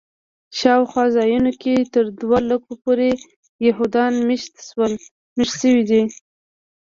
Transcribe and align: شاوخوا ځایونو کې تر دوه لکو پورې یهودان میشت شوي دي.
شاوخوا 0.59 1.03
ځایونو 1.15 1.51
کې 1.61 1.75
تر 1.93 2.05
دوه 2.21 2.39
لکو 2.49 2.71
پورې 2.83 3.09
یهودان 3.67 4.13
میشت 4.27 4.53
شوي 5.61 5.83
دي. 5.89 6.01